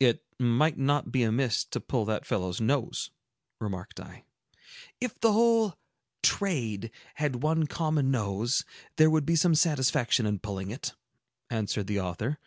[0.00, 3.12] "It might not be amiss to pull that fellow's nose,"
[3.60, 4.24] remarked I.
[5.00, 5.74] "If the whole
[6.20, 8.64] 'trade' had one common nose,
[8.96, 10.94] there would be some satisfaction in pulling it,"
[11.48, 12.40] answered the author.